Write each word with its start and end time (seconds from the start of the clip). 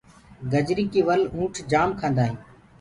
گجرينٚ 0.51 0.91
ڪي 0.93 1.01
ول 1.07 1.21
اُنٺ 1.35 1.53
جآم 1.71 1.89
کآندآ 1.99 2.21
هينٚ۔ 2.27 2.41